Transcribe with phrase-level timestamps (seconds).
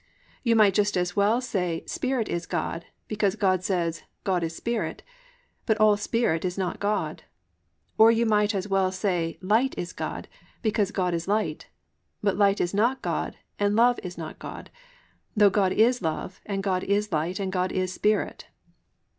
[0.41, 5.03] You might just as well say "Spirit is God," because God says, "God is spirit,"
[5.67, 7.21] but all spirit is not God.
[7.99, 10.27] Or you might as well say, "Light is God,"
[10.63, 11.67] because "God is light,"
[12.23, 14.71] but light is not God and love is not God,
[15.37, 18.47] though God is love and God is light and God is spirit.